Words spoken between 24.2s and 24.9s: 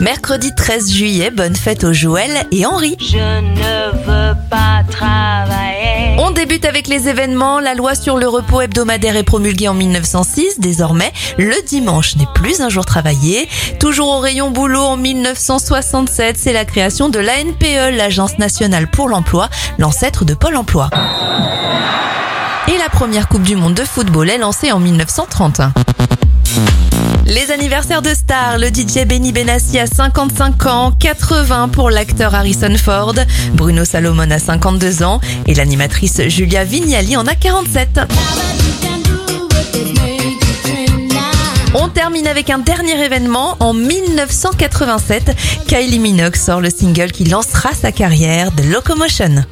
est lancée en